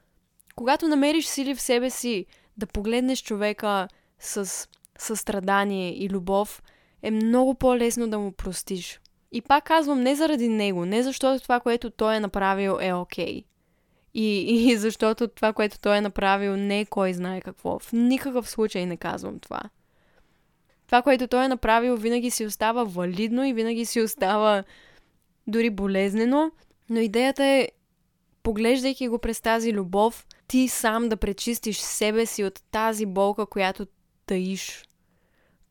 [0.55, 3.89] когато намериш сили в себе си да погледнеш човека
[4.19, 6.63] с състрадание и любов,
[7.03, 9.01] е много по-лесно да му простиш.
[9.33, 13.41] И пак казвам, не заради него, не защото това, което той е направил е окей.
[13.41, 13.45] Okay.
[14.15, 14.41] И,
[14.71, 17.79] и защото това, което той е направил не е кой знае какво.
[17.79, 19.61] В никакъв случай не казвам това
[20.95, 24.65] това, което той е направил, винаги си остава валидно и винаги си остава
[25.47, 26.51] дори болезнено.
[26.91, 27.69] Но идеята е,
[28.43, 33.87] поглеждайки го през тази любов, ти сам да пречистиш себе си от тази болка, която
[34.27, 34.85] таиш.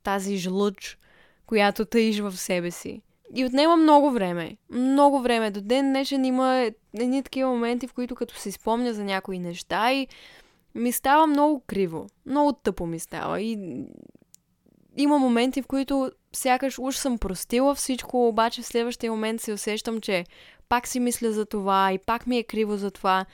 [0.03, 0.97] Тази жлъч,
[1.45, 3.01] която таиш в себе си.
[3.35, 4.57] И отнема много време.
[4.69, 5.51] Много време.
[5.51, 9.93] До ден днешен има едни такива моменти, в които като се спомня за някои неща
[9.93, 10.07] и
[10.75, 12.07] ми става много криво.
[12.25, 13.41] Много тъпо ми става.
[13.41, 13.57] И
[14.97, 20.01] има моменти, в които сякаш уж съм простила всичко, обаче в следващия момент се усещам,
[20.01, 20.25] че
[20.69, 23.25] пак си мисля за това и пак ми е криво за това.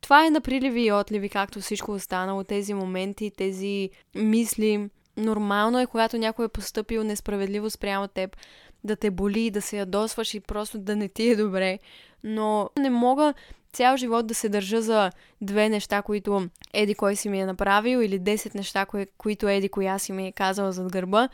[0.00, 4.88] Това е на приливи и отливи, както всичко останало, тези моменти, тези мисли.
[5.16, 8.36] Нормално е, когато някой е поступил несправедливо спрямо теб,
[8.84, 11.78] да те боли, да се ядосваш и просто да не ти е добре.
[12.24, 13.34] Но не мога
[13.72, 17.98] цял живот да се държа за две неща, които Еди кой си ми е направил
[17.98, 21.28] или 10 неща, кои, които Еди коя си ми е казала зад гърба.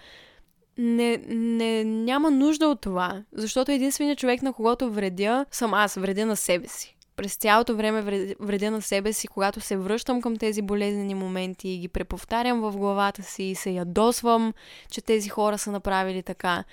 [0.79, 6.27] Не, не, няма нужда от това, защото единственият човек, на когото вредя, съм аз, вредя
[6.27, 6.97] на себе си.
[7.17, 8.03] През цялото време
[8.41, 12.77] вредя на себе си, когато се връщам към тези болезнени моменти и ги преповтарям в
[12.77, 14.55] главата си и се ядосвам,
[14.91, 16.65] че тези хора са направили така.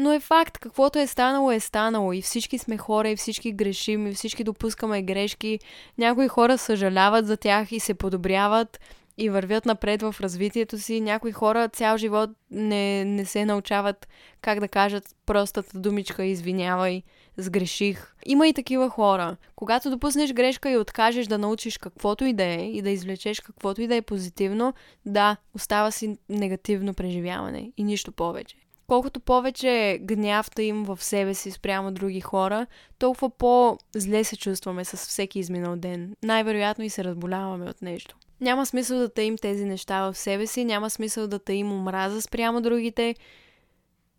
[0.00, 2.12] Но е факт, каквото е станало, е станало.
[2.12, 5.58] И всички сме хора, и всички грешим, и всички допускаме грешки.
[5.98, 8.80] Някои хора съжаляват за тях и се подобряват
[9.18, 11.00] и вървят напред в развитието си.
[11.00, 14.08] Някои хора цял живот не, не се научават
[14.40, 17.02] как да кажат простата думичка извинявай,
[17.36, 18.14] сгреших.
[18.26, 19.36] Има и такива хора.
[19.56, 23.82] Когато допуснеш грешка и откажеш да научиш каквото и да е и да извлечеш каквото
[23.82, 24.74] и да е позитивно,
[25.06, 28.59] да, остава си негативно преживяване и нищо повече
[28.90, 32.66] колкото повече гнявта им в себе си спрямо други хора,
[32.98, 36.16] толкова по-зле се чувстваме с всеки изминал ден.
[36.22, 38.16] Най-вероятно и се разболяваме от нещо.
[38.40, 42.60] Няма смисъл да таим тези неща в себе си, няма смисъл да таим омраза спрямо
[42.60, 43.14] другите.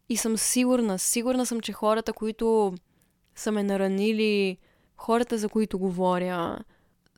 [0.10, 2.74] И съм сигурна, сигурна съм, че хората, които
[3.36, 4.58] са ме наранили,
[4.98, 6.60] хората, за които говоря,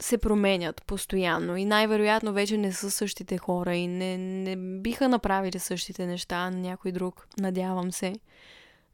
[0.04, 5.60] се променят постоянно и най-вероятно вече не са същите хора и не, не биха направили
[5.60, 8.14] същите неща на някой друг, надявам се.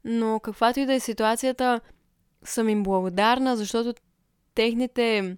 [0.04, 1.80] Но каквато и да е ситуацията,
[2.44, 3.94] съм им благодарна, защото
[4.54, 5.36] техните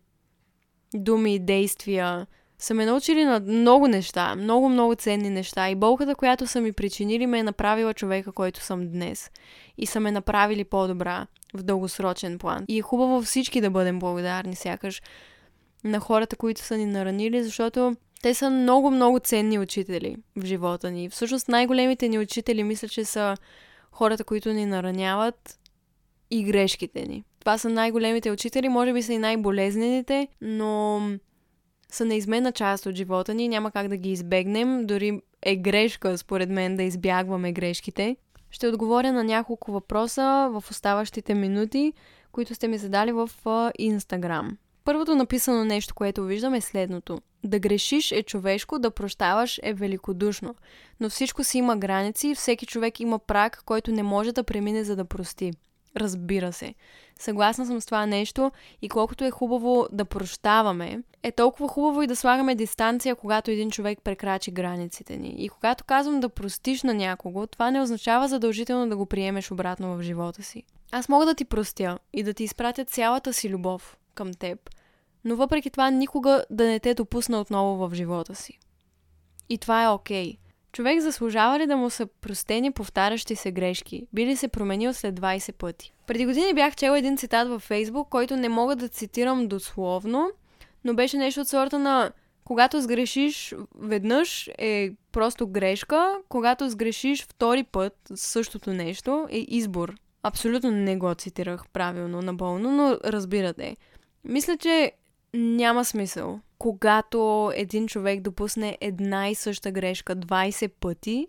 [0.95, 2.27] думи и действия
[2.59, 5.71] са ме научили на много неща, много, много ценни неща.
[5.71, 9.31] И болката, която са ми причинили, ме е направила човека, който съм днес.
[9.79, 12.65] И са ме направили по-добра в дългосрочен план.
[12.69, 15.03] И е хубаво всички да бъдем благодарни, сякаш
[15.85, 20.91] на хората, които са ни наранили, защото те са много, много ценни учители в живота
[20.91, 21.09] ни.
[21.09, 23.37] Всъщност най-големите ни учители мисля, че са
[23.93, 25.59] хората, които ни нараняват
[26.31, 27.25] и грешките ни.
[27.41, 31.01] Това са най-големите учители, може би са и най-болезнените, но
[31.93, 36.51] са неизменна част от живота ни, няма как да ги избегнем, дори е грешка, според
[36.51, 38.17] мен, да избягваме грешките.
[38.51, 41.93] Ще отговоря на няколко въпроса в оставащите минути,
[42.33, 43.31] които сте ми задали в
[43.79, 44.59] Инстаграм.
[44.85, 47.19] Първото написано нещо, което виждам е следното.
[47.45, 50.55] Да грешиш е човешко, да прощаваш е великодушно.
[51.01, 54.85] Но всичко си има граници и всеки човек има прак, който не може да премине
[54.85, 55.53] за да прости.
[55.97, 56.75] Разбира се.
[57.19, 62.07] Съгласна съм с това нещо и колкото е хубаво да прощаваме, е толкова хубаво и
[62.07, 65.35] да слагаме дистанция, когато един човек прекрачи границите ни.
[65.39, 69.97] И когато казвам да простиш на някого, това не означава задължително да го приемеш обратно
[69.97, 70.63] в живота си.
[70.93, 74.71] Аз мога да ти простя и да ти изпратя цялата си любов, към теб,
[75.25, 78.59] но въпреки това никога да не те допусна отново в живота си.
[79.49, 80.33] И това е окей.
[80.33, 80.39] Okay.
[80.73, 84.07] Човек заслужава ли да му са простени повтарящи се грешки?
[84.13, 85.93] Би ли се променил след 20 пъти?
[86.07, 90.31] Преди години бях чела един цитат във Фейсбук, който не мога да цитирам дословно,
[90.85, 92.13] но беше нещо от сорта на
[92.45, 99.95] когато сгрешиш веднъж е просто грешка, когато сгрешиш втори път същото нещо е избор.
[100.23, 103.77] Абсолютно не го цитирах правилно, наболно, но разбирате.
[104.25, 104.93] Мисля, че
[105.35, 106.41] няма смисъл.
[106.59, 111.27] Когато един човек допусне една и съща грешка 20 пъти,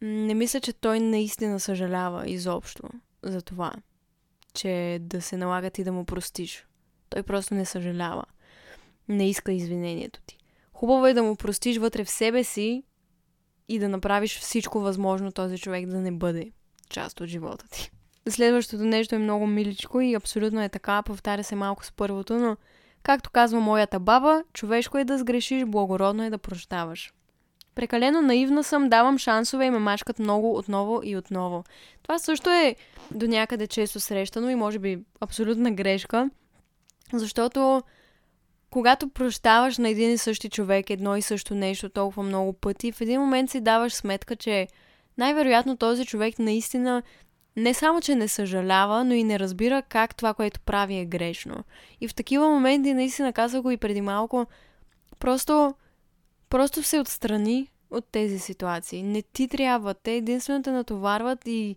[0.00, 2.82] не мисля, че той наистина съжалява изобщо
[3.22, 3.72] за това,
[4.54, 6.66] че да се налага ти да му простиш.
[7.08, 8.24] Той просто не съжалява.
[9.08, 10.38] Не иска извинението ти.
[10.72, 12.82] Хубаво е да му простиш вътре в себе си
[13.68, 16.52] и да направиш всичко възможно този човек да не бъде
[16.90, 17.90] част от живота ти.
[18.28, 22.56] Следващото нещо е много миличко и абсолютно е така, повтаря се малко с първото, но
[23.02, 27.12] както казва моята баба, човешко е да сгрешиш, благородно е да прощаваш.
[27.74, 31.64] Прекалено наивна съм, давам шансове и ме мачкат много отново и отново.
[32.02, 32.76] Това също е
[33.10, 36.30] до някъде често срещано и може би абсолютна грешка,
[37.12, 37.82] защото
[38.70, 43.00] когато прощаваш на един и същи човек едно и също нещо толкова много пъти, в
[43.00, 44.68] един момент си даваш сметка, че
[45.18, 47.02] най-вероятно този човек наистина
[47.56, 51.64] не само, че не съжалява, но и не разбира как това, което прави е грешно.
[52.00, 54.46] И в такива моменти, наистина казах го и преди малко,
[55.18, 55.74] просто,
[56.48, 59.02] просто се отстрани от тези ситуации.
[59.02, 59.94] Не ти трябва.
[59.94, 61.76] Те единствено те натоварват и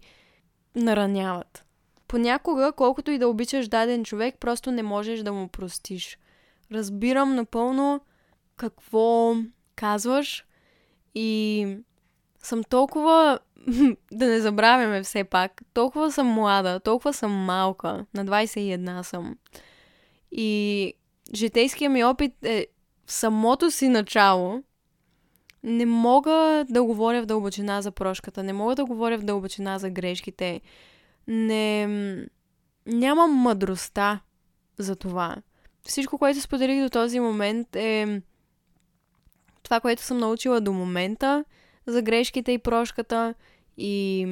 [0.75, 1.65] нараняват.
[2.07, 6.17] Понякога, колкото и да обичаш даден човек, просто не можеш да му простиш.
[6.71, 8.01] Разбирам напълно
[8.55, 9.35] какво
[9.75, 10.45] казваш
[11.15, 11.77] и
[12.47, 13.39] съм толкова,
[14.11, 19.37] да не забравяме все пак, толкова съм млада, толкова съм малка, на 21 съм.
[20.31, 20.93] И
[21.35, 22.67] житейския ми опит е
[23.05, 24.63] в самото си начало.
[25.63, 29.89] Не мога да говоря в дълбочина за прошката, не мога да говоря в дълбочина за
[29.89, 30.61] грешките.
[31.27, 31.87] Не...
[32.85, 34.19] Нямам мъдростта
[34.77, 35.35] за това.
[35.87, 38.21] Всичко, което споделих до този момент е
[39.63, 41.45] това, което съм научила до момента
[41.87, 43.33] за грешките и прошката
[43.77, 44.27] и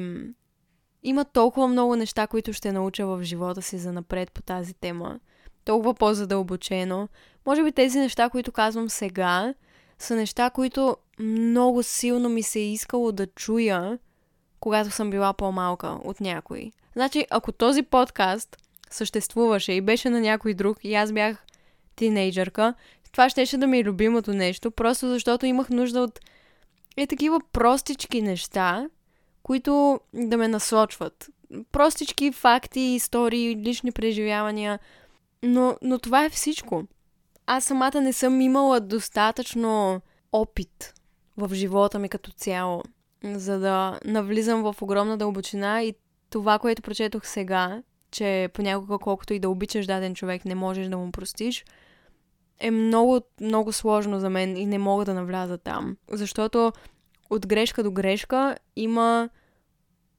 [1.02, 5.20] има толкова много неща, които ще науча в живота си за напред по тази тема.
[5.64, 7.08] Толкова по-задълбочено.
[7.46, 9.54] Може би тези неща, които казвам сега,
[9.98, 13.98] са неща, които много силно ми се е искало да чуя,
[14.60, 16.70] когато съм била по-малка от някой.
[16.92, 18.56] Значи, ако този подкаст
[18.90, 21.44] съществуваше и беше на някой друг и аз бях
[21.96, 22.74] тинейджърка,
[23.12, 26.20] това щеше да ми е любимото нещо, просто защото имах нужда от
[26.96, 28.88] е такива простички неща,
[29.42, 31.30] които да ме насочват.
[31.72, 34.78] Простички факти, истории, лични преживявания.
[35.42, 36.84] Но, но това е всичко.
[37.46, 40.00] Аз самата не съм имала достатъчно
[40.32, 40.94] опит
[41.36, 42.82] в живота ми като цяло,
[43.24, 45.94] за да навлизам в огромна дълбочина и
[46.30, 50.98] това, което прочетох сега, че понякога колкото и да обичаш даден човек, не можеш да
[50.98, 51.64] му простиш–
[52.60, 55.96] е много, много сложно за мен и не мога да навляза там.
[56.10, 56.72] Защото
[57.30, 59.28] от грешка до грешка има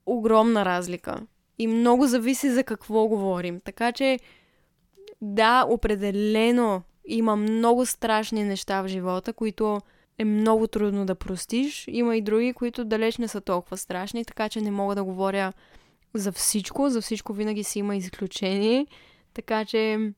[0.06, 1.22] огромна разлика.
[1.60, 3.60] И много зависи за какво говорим.
[3.60, 4.20] Така че,
[5.22, 9.80] да, определено има много страшни неща в живота, които
[10.18, 11.86] е много трудно да простиш.
[11.88, 15.54] Има и други, които далеч не са толкова страшни, така че не мога да говоря
[16.14, 16.90] за всичко.
[16.90, 18.88] За всичко винаги си има изключение.
[19.34, 20.12] Така че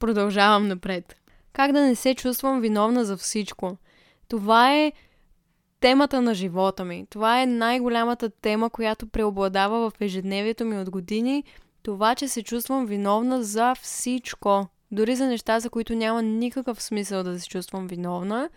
[0.00, 1.16] продължавам напред.
[1.58, 3.76] Как да не се чувствам виновна за всичко?
[4.28, 4.92] Това е
[5.80, 7.06] темата на живота ми.
[7.10, 11.44] Това е най-голямата тема, която преобладава в ежедневието ми от години.
[11.82, 14.66] Това, че се чувствам виновна за всичко.
[14.90, 18.50] Дори за неща, за които няма никакъв смисъл да се чувствам виновна.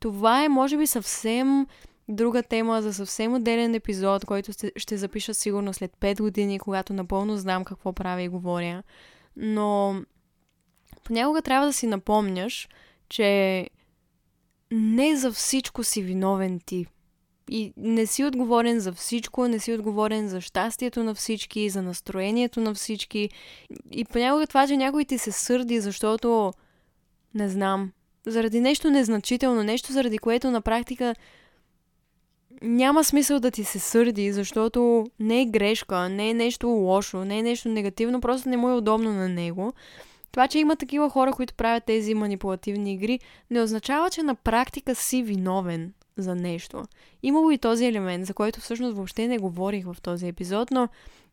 [0.00, 1.66] Това е, може би, съвсем
[2.08, 7.36] друга тема за съвсем отделен епизод, който ще запиша сигурно след 5 години, когато напълно
[7.36, 8.82] знам какво правя и говоря.
[9.36, 9.96] Но
[11.10, 12.68] понякога трябва да си напомняш,
[13.08, 13.66] че
[14.70, 16.86] не за всичко си виновен ти.
[17.48, 22.60] И не си отговорен за всичко, не си отговорен за щастието на всички, за настроението
[22.60, 23.30] на всички.
[23.90, 26.52] И понякога това, че някой ти се сърди, защото,
[27.34, 27.92] не знам,
[28.26, 31.14] заради нещо незначително, нещо заради което на практика
[32.62, 37.38] няма смисъл да ти се сърди, защото не е грешка, не е нещо лошо, не
[37.38, 39.72] е нещо негативно, просто не му е удобно на него.
[40.32, 43.20] Това, че има такива хора, които правят тези манипулативни игри,
[43.50, 46.84] не означава, че на практика си виновен за нещо.
[47.22, 50.88] Имало и този елемент, за който всъщност въобще не говорих в този епизод, но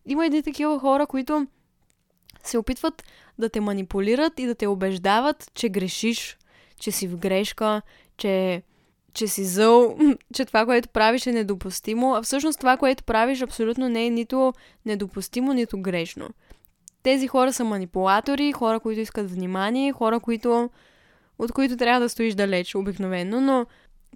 [0.05, 1.47] има едни такива хора, които
[2.43, 3.03] се опитват
[3.39, 6.37] да те манипулират и да те убеждават, че грешиш,
[6.79, 7.81] че си в грешка,
[8.17, 8.63] че,
[9.13, 9.97] че си зъл,
[10.33, 14.53] че това, което правиш е недопустимо, а всъщност това, което правиш абсолютно не е нито
[14.85, 16.29] недопустимо, нито грешно
[17.07, 20.69] тези хора са манипулатори, хора, които искат внимание, хора, които,
[21.39, 23.65] от които трябва да стоиш далеч обикновено, но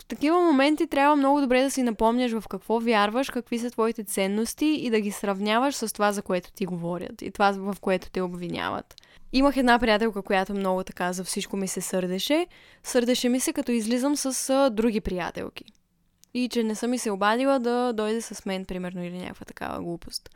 [0.02, 4.04] в такива моменти трябва много добре да си напомняш в какво вярваш, какви са твоите
[4.04, 8.10] ценности и да ги сравняваш с това, за което ти говорят и това, в което
[8.10, 8.96] те обвиняват.
[9.34, 12.48] Имах една приятелка, която много така за всичко ми се сърдеше.
[12.84, 15.66] Сърдеше ми се, като излизам с а, други приятелки.
[16.34, 19.84] И че не съм ми се обадила да дойде с мен, примерно, или някаква такава
[19.84, 20.30] глупост.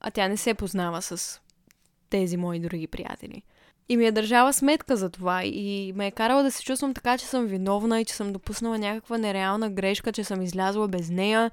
[0.00, 1.40] А тя не се познава с
[2.10, 3.42] тези мои други приятели.
[3.88, 7.18] И ми е държала сметка за това и ме е карала да се чувствам така,
[7.18, 11.50] че съм виновна и че съм допуснала някаква нереална грешка, че съм излязла без нея.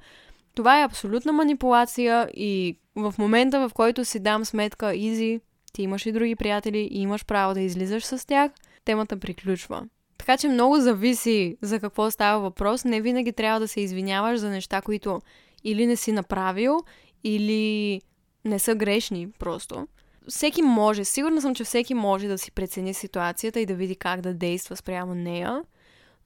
[0.56, 5.40] Това е абсолютна манипулация и в момента, в който си дам сметка, изи,
[5.74, 8.52] ти имаш и други приятели и имаш право да излизаш с тях,
[8.86, 9.84] темата приключва.
[10.18, 12.86] Така че много зависи за какво става въпрос.
[12.86, 15.22] Не винаги трябва да се извиняваш за неща, които
[15.64, 16.78] или не си направил,
[17.24, 18.02] или
[18.46, 19.88] не са грешни просто
[20.28, 24.22] всеки може, сигурна съм, че всеки може да си прецени ситуацията и да види как
[24.22, 25.64] да действа спрямо нея,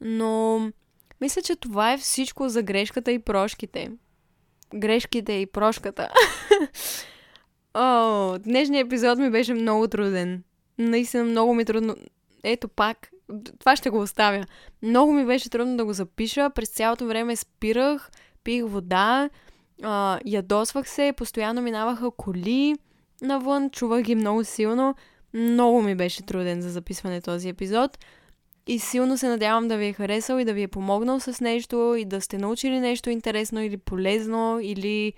[0.02, 0.60] но
[1.22, 3.92] мисля, че това е всичко за грешката и прошките.
[4.76, 6.10] Грешките и прошката.
[7.74, 10.44] О, днешният епизод ми беше много труден.
[10.78, 11.96] Наистина много ми трудно.
[12.44, 13.10] Ето пак,
[13.60, 14.46] това ще го оставя.
[14.82, 16.50] Много ми беше трудно да го запиша.
[16.50, 18.12] През цялото време спирах,
[18.44, 19.30] пих вода,
[20.26, 22.76] ядосвах се, постоянно минаваха коли
[23.22, 24.96] навън, чувах ги много силно.
[25.34, 27.98] Много ми беше труден за записване този епизод.
[28.68, 31.96] И силно се надявам да ви е харесал и да ви е помогнал с нещо
[32.00, 35.14] и да сте научили нещо интересно или полезно или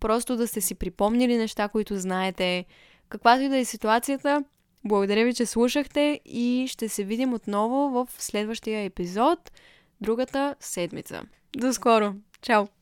[0.00, 2.64] просто да сте си припомнили неща, които знаете.
[3.08, 4.44] Каквато и да е ситуацията,
[4.84, 9.52] благодаря ви, че слушахте и ще се видим отново в следващия епизод,
[10.00, 11.22] другата седмица.
[11.56, 12.14] До скоро!
[12.42, 12.81] Чао!